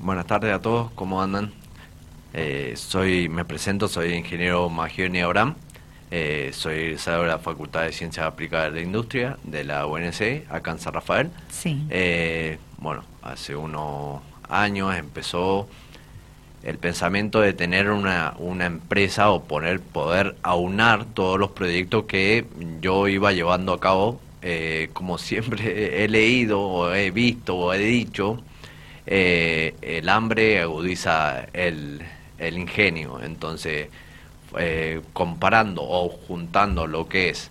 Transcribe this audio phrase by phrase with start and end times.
[0.00, 1.52] Buenas tardes a todos, ¿cómo andan?
[2.34, 5.54] Eh, soy, me presento, soy ingeniero Magioni Abraham,
[6.10, 10.50] eh, soy egresado de la Facultad de Ciencias Aplicadas de la Industria de la UNC,
[10.50, 11.30] acá en San Rafael.
[11.48, 11.80] Sí.
[11.90, 15.68] Eh, bueno, hace unos años empezó
[16.64, 22.46] el pensamiento de tener una, una empresa o poner, poder aunar todos los proyectos que
[22.80, 24.20] yo iba llevando a cabo.
[24.42, 28.42] Eh, como siempre he leído o he visto o he dicho,
[29.10, 32.02] eh, el hambre agudiza el,
[32.38, 33.20] el ingenio.
[33.22, 33.88] Entonces,
[34.58, 37.50] eh, comparando o juntando lo que es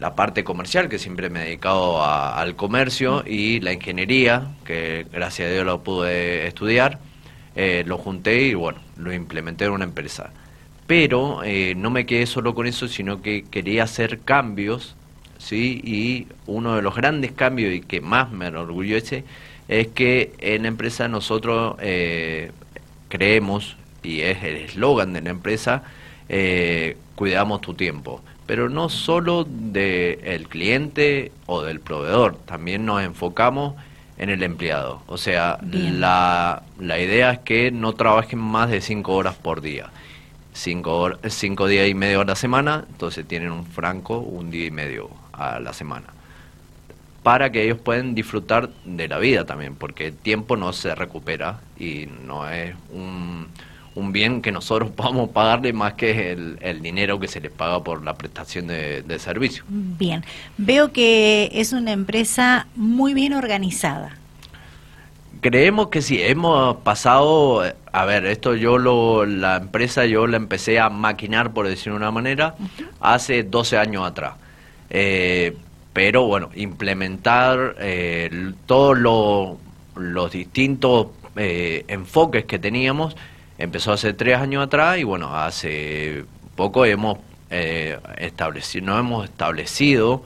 [0.00, 5.06] la parte comercial, que siempre me he dedicado a- al comercio, y la ingeniería, que
[5.12, 6.98] gracias a Dios lo pude estudiar,
[7.56, 10.32] eh, lo junté y bueno, lo implementé en una empresa.
[10.86, 14.96] Pero eh, no me quedé solo con eso, sino que quería hacer cambios,
[15.38, 15.80] ¿sí?
[15.84, 19.24] Y uno de los grandes cambios y que más me enorgullece
[19.68, 22.52] es que en la empresa nosotros eh,
[23.08, 25.82] creemos, y es el eslogan de la empresa,
[26.28, 28.20] eh, cuidamos tu tiempo.
[28.46, 33.74] Pero no solo del cliente o del proveedor, también nos enfocamos
[34.18, 35.00] en el empleado.
[35.06, 39.90] O sea, la, la idea es que no trabajen más de cinco horas por día.
[40.52, 44.70] Cinco, cinco días y medio a la semana, entonces tienen un franco un día y
[44.70, 46.14] medio a la semana
[47.24, 51.58] para que ellos puedan disfrutar de la vida también, porque el tiempo no se recupera
[51.78, 53.48] y no es un,
[53.94, 57.82] un bien que nosotros podamos pagarle más que el, el dinero que se les paga
[57.82, 59.64] por la prestación de, de servicio.
[59.68, 60.22] Bien.
[60.58, 64.18] Veo que es una empresa muy bien organizada.
[65.40, 70.78] Creemos que sí, hemos pasado, a ver, esto yo lo, la empresa yo la empecé
[70.78, 72.54] a maquinar, por decirlo de una manera,
[73.00, 74.34] hace 12 años atrás.
[74.90, 75.56] Eh,
[75.94, 79.56] pero bueno, implementar eh, todos lo-
[79.96, 83.16] los distintos eh, enfoques que teníamos
[83.58, 86.24] empezó hace tres años atrás y bueno, hace
[86.56, 87.18] poco hemos
[87.50, 90.22] eh, establecido, nos hemos establecido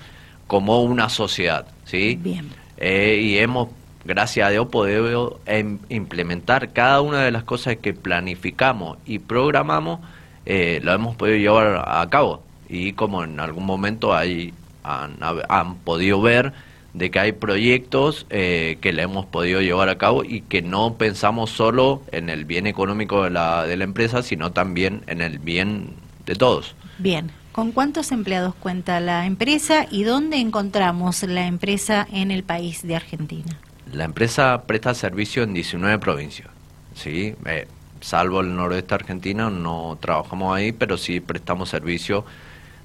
[0.47, 2.19] como una sociedad, ¿sí?
[2.20, 2.48] Bien.
[2.78, 3.69] Eh, y hemos,
[4.04, 10.00] gracias a Dios, podido em- implementar cada una de las cosas que planificamos y programamos,
[10.47, 12.43] eh, lo hemos podido llevar a cabo.
[12.70, 14.54] Y como en algún momento hay,
[14.88, 15.16] han,
[15.49, 16.53] han podido ver
[16.94, 20.94] de que hay proyectos eh, que le hemos podido llevar a cabo y que no
[20.94, 25.38] pensamos solo en el bien económico de la, de la empresa, sino también en el
[25.38, 25.94] bien
[26.26, 26.75] de todos.
[26.99, 27.31] Bien.
[27.53, 32.94] ¿Con cuántos empleados cuenta la empresa y dónde encontramos la empresa en el país de
[32.94, 33.59] Argentina?
[33.93, 36.49] La empresa presta servicio en 19 provincias,
[36.94, 37.34] ¿sí?
[37.47, 37.66] Eh,
[38.00, 42.25] salvo el noroeste argentino, no trabajamos ahí, pero sí prestamos servicio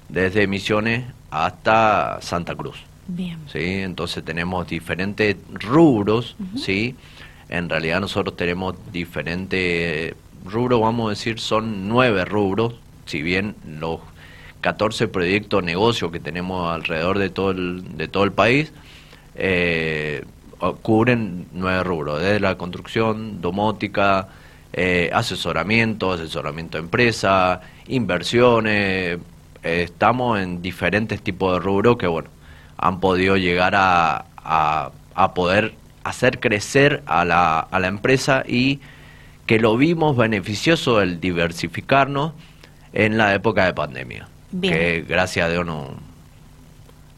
[0.08, 2.76] desde Misiones hasta Santa Cruz,
[3.06, 3.38] Bien.
[3.52, 3.80] ¿sí?
[3.82, 6.94] Entonces tenemos diferentes rubros, ¿sí?
[7.48, 12.74] En realidad nosotros tenemos diferentes rubros, vamos a decir, son nueve rubros,
[13.06, 14.00] si bien los
[14.60, 18.72] 14 proyectos negocios que tenemos alrededor de todo el, de todo el país,
[19.34, 20.24] eh,
[20.82, 24.28] cubren nueve rubros, desde la construcción, domótica,
[24.72, 29.18] eh, asesoramiento, asesoramiento de empresa, inversiones,
[29.64, 32.28] estamos en diferentes tipos de rubros que, bueno,
[32.76, 38.80] han podido llegar a, a, a poder hacer crecer a la, a la empresa y
[39.46, 42.32] que lo vimos beneficioso el diversificarnos
[42.92, 44.28] en la época de pandemia.
[44.52, 44.72] Bien.
[44.72, 45.88] Que gracias a Dios no,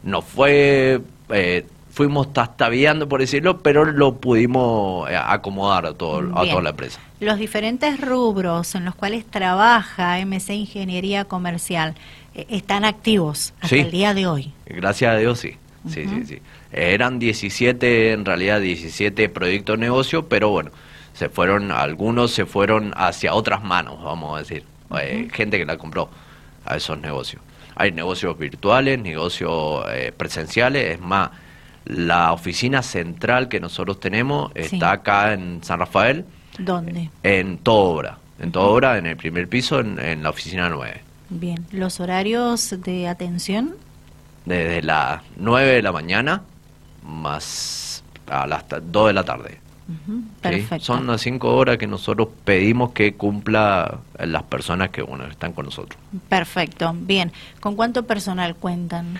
[0.03, 6.45] no fue, eh, fuimos tastaviando por decirlo, pero lo pudimos eh, acomodar a, todo, a
[6.47, 6.99] toda la empresa.
[7.19, 11.95] Los diferentes rubros en los cuales trabaja MC Ingeniería Comercial
[12.49, 13.79] están activos hasta Sí.
[13.79, 14.53] el día de hoy.
[14.65, 15.55] Gracias a Dios sí.
[15.89, 16.41] Sí, sí, sí.
[16.73, 20.71] Eran 17, en realidad 17 proyectos de negocio, pero bueno,
[21.13, 24.63] se fueron, algunos se fueron hacia otras manos, vamos a decir.
[24.99, 26.09] Eh, gente que la compró
[26.65, 27.41] a esos negocios.
[27.75, 31.29] Hay negocios virtuales, negocios eh, presenciales, es más,
[31.85, 34.75] la oficina central que nosotros tenemos Sí.
[34.75, 36.25] está acá en San Rafael,
[36.59, 37.09] ¿Dónde?
[37.23, 41.01] en toda obra, en toda obra, en el primer piso, en, en la oficina 9.
[41.29, 41.65] Bien.
[41.71, 43.75] ¿Los horarios de atención?
[44.47, 46.41] desde las 9 de la mañana
[47.03, 49.59] más a las 2 de la tarde.
[50.41, 50.85] Perfecto.
[50.85, 55.65] Son las 5 horas que nosotros pedimos que cumpla las personas que bueno, están con
[55.65, 55.99] nosotros.
[56.29, 56.93] Perfecto.
[56.97, 57.31] Bien.
[57.59, 59.19] ¿Con cuánto personal cuentan?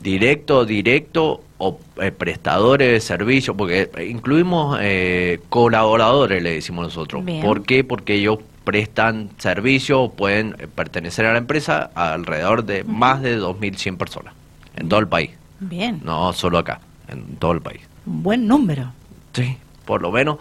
[0.00, 7.24] Directo, directo o eh, prestadores de servicio, porque incluimos eh, colaboradores, le decimos nosotros.
[7.24, 7.42] Bien.
[7.42, 7.84] ¿Por qué?
[7.84, 13.22] Porque ellos prestan servicio o pueden eh, pertenecer a la empresa a alrededor de más
[13.22, 14.34] de 2.100 personas
[14.76, 15.30] en todo el país,
[15.60, 16.00] Bien.
[16.04, 17.80] no solo acá, en todo el país.
[18.06, 18.92] Un buen número.
[19.32, 20.38] Sí, por lo menos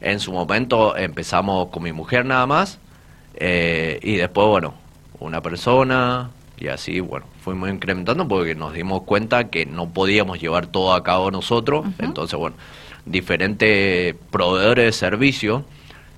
[0.00, 2.78] En su momento empezamos con mi mujer nada más
[3.34, 4.74] eh, y después, bueno,
[5.18, 10.66] una persona y así, bueno, fuimos incrementando porque nos dimos cuenta que no podíamos llevar
[10.66, 11.86] todo a cabo nosotros.
[11.98, 12.56] Entonces, bueno,
[13.06, 15.64] diferentes proveedores de servicio.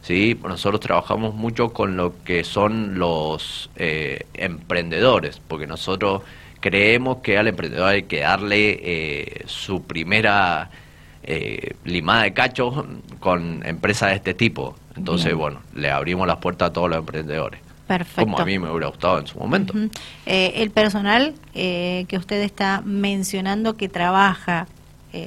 [0.03, 0.39] ¿Sí?
[0.43, 6.23] Nosotros trabajamos mucho con lo que son los eh, emprendedores, porque nosotros
[6.61, 10.71] creemos que al emprendedor hay que darle eh, su primera
[11.23, 12.87] eh, limada de cacho
[13.21, 14.77] con empresas de este tipo.
[14.97, 17.61] Entonces, bueno, le abrimos las puertas a todos los emprendedores.
[17.87, 18.23] Perfecto.
[18.23, 19.75] Como a mí me hubiera gustado en su momento.
[20.27, 24.67] Eh, el personal que usted está mencionando que trabaja,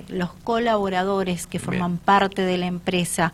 [0.10, 3.34] los colaboradores que forman parte de la empresa,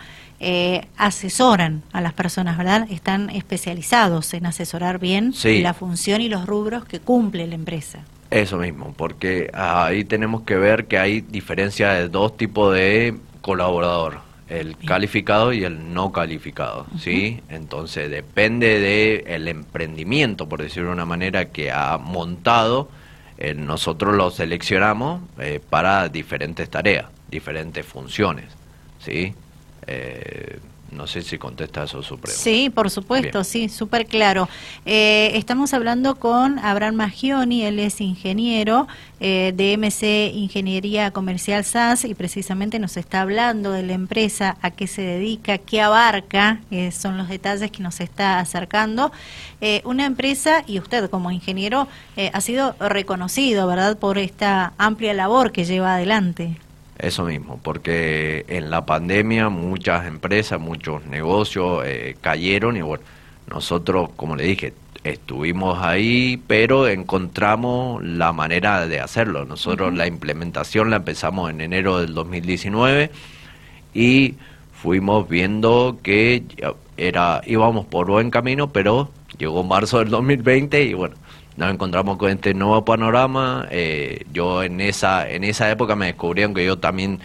[0.98, 2.88] asesoran a las personas, ¿verdad?
[2.89, 8.00] Están especializados en asesorar bien la función y los rubros que cumple la empresa.
[8.30, 14.19] Eso mismo, porque ahí tenemos que ver que hay diferencia de dos tipos de colaborador,
[14.47, 17.42] el calificado y el no calificado, ¿sí?
[17.50, 22.89] Entonces depende del el emprendimiento, por decirlo de una manera, que ha montado,
[23.44, 28.46] eh, nosotros lo seleccionamos eh, para diferentes tareas, diferentes funciones,
[29.00, 29.34] ¿sí?
[30.92, 32.44] Eh, no sé si contesta eso su pregunta.
[32.44, 34.48] Sí, por supuesto, sí, súper claro.
[34.86, 38.88] Eh, estamos hablando con Abraham Magioni, él es ingeniero
[39.20, 44.72] eh, de MC Ingeniería Comercial SAS y precisamente nos está hablando de la empresa, a
[44.72, 49.12] qué se dedica, qué abarca, eh, son los detalles que nos está acercando.
[49.84, 51.88] una empresa, y usted como ingeniero,
[52.34, 56.58] ha sido reconocido, ¿verdad?, por esta amplia labor que lleva adelante.
[57.01, 63.03] Eso mismo, porque en la pandemia muchas empresas, muchos negocios eh, cayeron y bueno,
[63.50, 69.45] nosotros, como le dije, estuvimos ahí, pero encontramos la manera de hacerlo.
[69.45, 73.09] Nosotros la implementación la empezamos en enero del 2019
[73.95, 74.36] y
[74.71, 76.44] fuimos viendo que
[76.97, 79.09] era íbamos por buen camino, pero
[79.39, 81.15] llegó marzo del 2020 y bueno,
[81.57, 83.68] nos encontramos con este nuevo panorama.
[83.71, 87.19] Eh, yo en esa, en esa época me descubrieron que yo también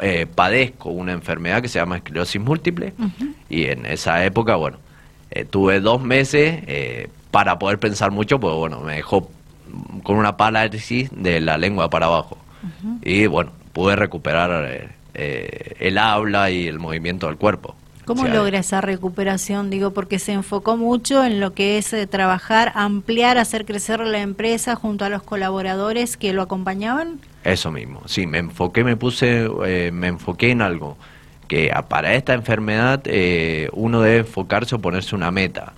[0.00, 2.94] eh, padezco una enfermedad que se llama esclerosis múltiple
[3.48, 4.78] y en esa época, bueno,
[5.30, 6.62] eh, tuve dos meses
[7.30, 9.30] para poder pensar mucho, pues bueno, me dejó
[10.02, 12.38] con una parálisis de la lengua para abajo.
[13.02, 17.74] Y bueno, pude recuperar el habla y el movimiento del cuerpo.
[18.08, 19.68] ¿Cómo logra esa recuperación?
[19.68, 24.22] Digo, porque se enfocó mucho en lo que es eh, trabajar, ampliar, hacer crecer la
[24.22, 27.20] empresa junto a los colaboradores que lo acompañaban.
[27.44, 30.96] Eso mismo, sí, me enfoqué, me puse, eh, me enfoqué en algo
[31.48, 35.74] que para esta enfermedad eh, uno debe enfocarse o ponerse una meta.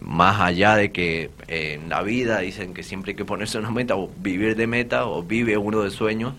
[0.00, 3.94] más allá de que en la vida dicen que siempre hay que ponerse una meta
[3.94, 6.34] o vivir de meta o vive uno de sueños,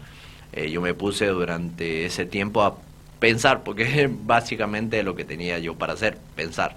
[0.69, 2.75] yo me puse durante ese tiempo a
[3.21, 6.75] pensar, porque es básicamente lo que tenía yo para hacer, pensar.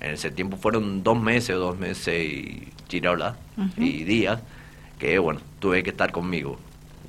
[0.00, 3.36] En ese tiempo fueron dos meses o dos meses y chirola
[3.78, 4.40] y días
[4.98, 6.58] que, bueno, tuve que estar conmigo,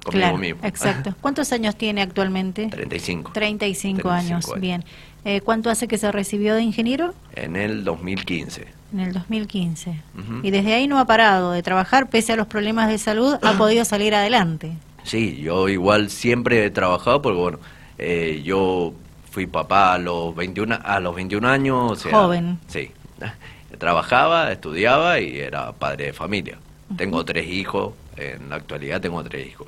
[0.04, 0.62] conmigo mismo.
[0.64, 1.16] Exacto.
[1.22, 2.68] ¿Cuántos años tiene actualmente?
[2.68, 3.32] 35.
[3.34, 4.86] 35, años, bien.
[5.26, 7.16] Eh, ¿Cuánto hace que se recibió de ingeniero?
[7.36, 8.68] En el 2015.
[8.94, 10.02] En el 2015.
[10.44, 13.54] Y desde ahí no ha parado de trabajar, pese a los problemas de salud, ha
[13.58, 14.74] podido salir adelante.
[15.04, 17.60] Sí, yo igual siempre he trabajado porque, bueno,
[17.98, 18.94] eh, yo
[19.30, 22.04] fui papá a los 21, a los 21 años.
[22.04, 22.60] Joven.
[22.68, 22.92] Sí.
[23.78, 26.58] Trabajaba, estudiaba y era padre de familia.
[26.96, 29.68] Tengo tres hijos, en la actualidad tengo tres hijos.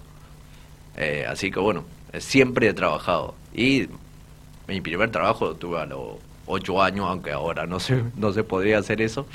[0.96, 1.84] Eh, así que bueno,
[2.18, 3.36] siempre he trabajado.
[3.54, 3.88] Y
[4.68, 8.44] mi primer trabajo lo tuve a los ocho años, aunque ahora no se, no se
[8.44, 9.26] podría hacer eso,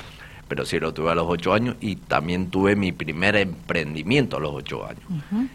[0.47, 4.39] pero sí lo tuve a los ocho años y también tuve mi primer emprendimiento a
[4.39, 5.03] los ocho años,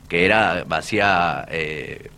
[0.09, 2.11] que era, hacía eh,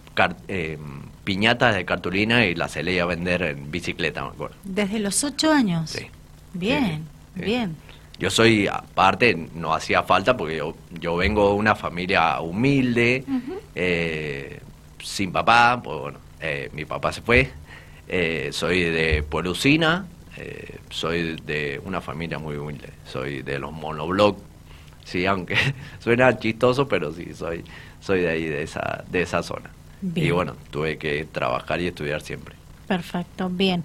[0.49, 0.79] eh,
[1.25, 4.57] piñatas de cartulina y las se a vender en bicicleta, me acuerdo.
[4.65, 5.91] ¿Desde los ocho años?
[5.91, 6.07] Sí.
[6.55, 7.77] Bien, bien.
[8.19, 13.25] Yo soy, aparte, no hacía falta porque yo, yo vengo de una familia humilde,
[13.75, 14.61] eh,
[15.03, 17.51] sin papá, pues bueno, eh, mi papá se fue,
[18.07, 20.07] eh, soy de Polucina,
[20.91, 24.39] soy de una familia muy humilde, soy de los monobloc,
[25.05, 25.57] sí, aunque
[25.99, 27.65] suena chistoso, pero sí, soy,
[28.01, 29.71] soy de ahí, de esa, de esa zona.
[30.15, 32.57] Y bueno, tuve que trabajar y estudiar siempre.
[32.89, 33.85] Perfecto, bien.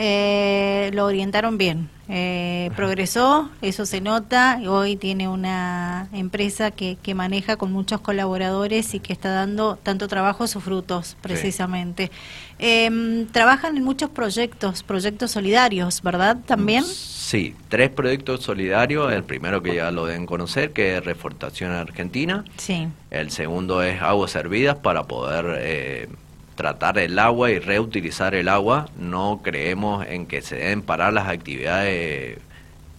[0.00, 1.90] Eh, lo orientaron bien.
[2.08, 4.60] Eh, progresó, eso se nota.
[4.68, 10.06] Hoy tiene una empresa que, que, maneja con muchos colaboradores y que está dando tanto
[10.06, 12.12] trabajo sus frutos, precisamente.
[12.60, 16.38] Em, trabajan en muchos proyectos, proyectos solidarios, ¿verdad?
[16.46, 16.84] También.
[16.84, 19.12] Sí, tres proyectos solidarios.
[19.12, 22.44] El primero que ya lo deben conocer, que es Reforestación Argentina.
[22.56, 22.86] Sí.
[23.10, 26.08] El segundo es Aguas Servidas para poder eh,
[26.58, 28.88] tratar el agua y reutilizar el agua.
[28.98, 32.38] No creemos en que se deben parar las actividades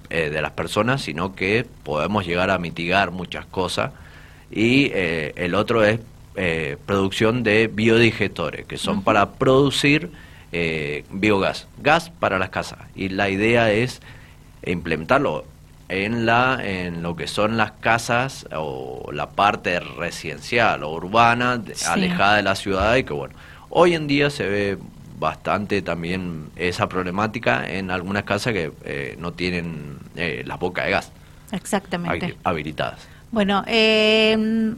[0.10, 3.92] eh, de las personas, sino que podemos llegar a mitigar muchas cosas.
[4.50, 6.00] Y eh, el otro es
[6.38, 10.10] eh, producción de biodigestores, que son para producir
[11.12, 12.80] biogás, gas para las casas.
[12.96, 14.02] Y la idea es
[14.66, 15.44] implementarlo
[15.90, 22.38] en la en lo que son las casas o la parte residencial o urbana alejada
[22.38, 23.34] de la ciudad y que bueno
[23.70, 24.78] hoy en día se ve
[25.20, 30.92] bastante también esa problemática en algunas casas que eh, no tienen eh, las bocas de
[30.92, 31.12] gas.
[31.52, 32.38] Exactamente.
[32.44, 33.08] Habilitadas.
[33.32, 34.76] Bueno eh,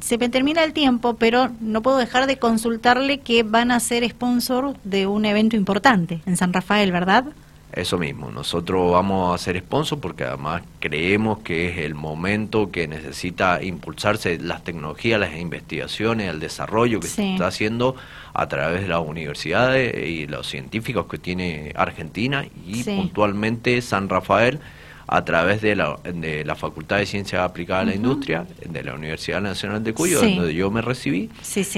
[0.00, 4.08] se me termina el tiempo, pero no puedo dejar de consultarle que van a ser
[4.08, 7.24] sponsor de un evento importante en San Rafael, ¿verdad?
[7.72, 12.86] Eso mismo, nosotros vamos a ser sponsor porque además creemos que es el momento que
[12.86, 17.96] necesita impulsarse las tecnologías, las investigaciones, el desarrollo que se está haciendo
[18.34, 24.60] a través de las universidades y los científicos que tiene Argentina y puntualmente San Rafael
[25.06, 28.94] a través de la, de la Facultad de Ciencias Aplicadas a la Industria de la
[28.94, 31.30] Universidad Nacional de Cuyo, donde yo me recibí,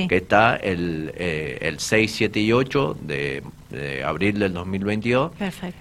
[0.08, 3.42] que está el, eh, el 6, 7 y 8 de,
[4.04, 5.32] abril del 2022,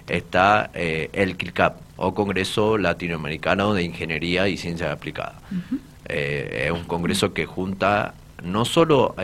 [0.08, 5.34] está eh, el CILCAP, o Congreso Latinoamericano de Ingeniería y Ciencias Aplicadas.
[6.06, 9.14] Eh, es un congreso que junta no solo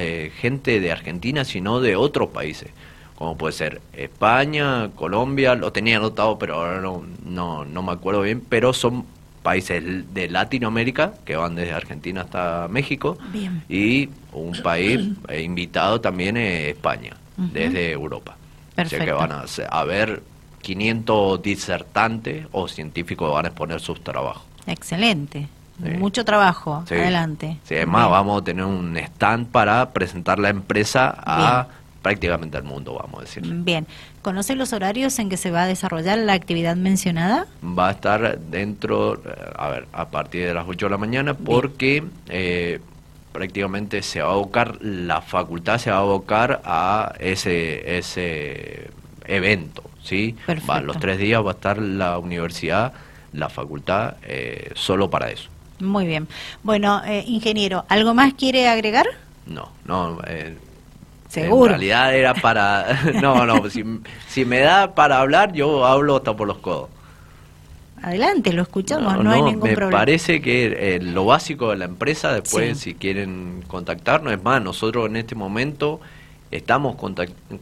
[0.40, 2.70] gente de Argentina, sino de otros países
[3.16, 8.22] como puede ser España, Colombia, lo tenía anotado, pero ahora no, no, no me acuerdo
[8.22, 9.04] bien, pero son
[9.42, 9.82] países
[10.14, 13.18] de Latinoamérica que van desde Argentina hasta México
[13.68, 15.00] y un país
[15.42, 18.36] invitado también es España, desde Europa.
[18.74, 19.02] Perfecto.
[19.02, 20.22] O que van a, ver
[20.62, 24.42] 500 disertantes o científicos que van a exponer sus trabajos.
[24.66, 25.48] Excelente.
[25.98, 27.56] Mucho trabajo, adelante.
[27.64, 31.68] Sí, además vamos a tener un stand para presentar la empresa a
[32.02, 33.42] prácticamente al mundo, vamos a decir.
[33.46, 33.86] Bien,
[34.22, 37.46] ¿conoce los horarios en que se va a desarrollar la actividad mencionada?
[37.62, 41.34] Va a estar dentro, eh, a ver, a partir de las 8 de la mañana,
[41.34, 42.80] porque eh,
[43.32, 48.90] prácticamente se va a abocar, la facultad se va a abocar a ese, ese
[49.26, 50.36] evento, ¿sí?
[50.68, 52.92] Va, los tres días va a estar la universidad,
[53.32, 55.48] la facultad, eh, solo para eso.
[55.80, 56.28] Muy bien.
[56.62, 59.06] Bueno, ingeniero, ¿algo más quiere agregar?
[59.46, 60.56] No, no, eh,
[61.30, 61.74] Seguro.
[61.74, 63.02] En realidad era para...
[63.22, 66.90] no, no, si, me da para hablar, yo hablo hasta por los codos.
[68.02, 69.98] Adelante, lo escuchamos, no, hay ningún me problema.
[69.98, 75.06] parece que eh, lo básico de la empresa, después si quieren contactarnos, es más, nosotros
[75.08, 76.00] en este momento
[76.50, 76.96] estamos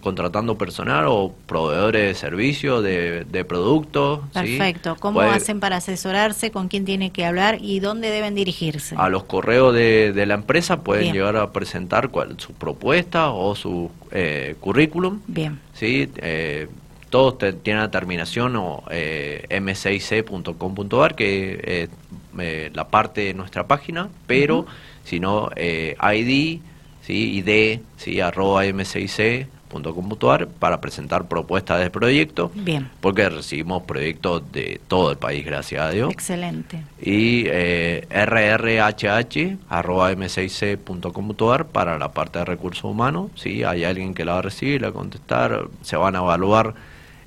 [0.01, 4.21] contratando personal o proveedores de servicios, de, de productos.
[4.33, 4.97] Perfecto.
[4.99, 6.51] ¿Cómo hacen para asesorarse?
[6.51, 7.59] ¿Con quién tiene que hablar?
[7.61, 8.95] ¿Y dónde deben dirigirse?
[8.97, 13.55] A los correos de, de la empresa pueden llegar a presentar cuál, su propuesta o
[13.55, 15.21] su eh, currículum.
[15.27, 15.61] Bien.
[15.75, 16.09] ¿sí?
[16.17, 16.69] Eh,
[17.11, 21.91] todos tienen la terminación o eh, m6c.com.ar, que es
[22.39, 24.67] eh, la parte de nuestra página, pero
[25.05, 26.61] si no, ID
[27.09, 27.39] ¿sí?
[27.39, 28.21] id, ¿sí?
[28.21, 32.51] arroba m6c.com.ar para presentar propuestas de proyectos.
[32.55, 32.91] Bien.
[33.01, 36.13] Porque recibimos proyectos de todo el país, gracias a Dios.
[36.13, 36.85] Excelente.
[37.01, 43.31] Y eh, rrhh arroba m6c.com.ar para la parte de recursos humanos.
[43.35, 43.65] ¿sí?
[43.65, 46.75] Hay alguien que la va a recibir, la va a contestar, se van a evaluar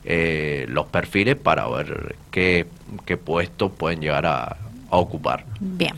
[0.03, 2.65] eh, los perfiles para ver qué,
[3.05, 4.57] qué puestos pueden llegar a,
[4.89, 5.45] ocupar.
[5.59, 5.95] Bien.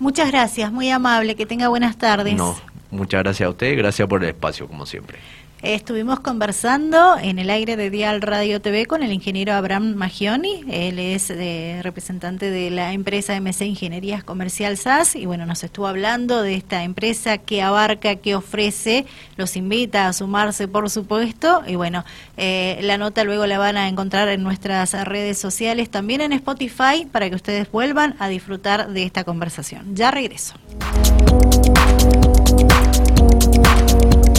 [0.00, 2.34] Muchas gracias, muy amable, que tenga buenas tardes.
[2.34, 2.56] No,
[2.90, 5.18] Muchas gracias a usted, gracias por el espacio, como siempre.
[5.62, 10.64] Estuvimos conversando en el aire de Dial Radio TV con el ingeniero Abraham Magioni.
[10.70, 15.88] Él es eh, representante de la empresa MC Ingenierías Comercial SAS y bueno, nos estuvo
[15.88, 19.04] hablando de esta empresa que abarca, que ofrece,
[19.36, 22.04] los invita a sumarse por supuesto y bueno,
[22.36, 27.04] eh, la nota luego la van a encontrar en nuestras redes sociales, también en Spotify
[27.10, 29.96] para que ustedes vuelvan a disfrutar de esta conversación.
[29.96, 30.54] Ya regreso.